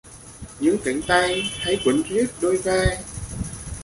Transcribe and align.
Những 0.59 0.77
cánh 0.85 1.01
tay! 1.07 1.43
Hãy 1.59 1.79
quấn 1.85 2.01
riết 2.09 2.27
đôi 2.41 2.57
vai! 2.57 3.03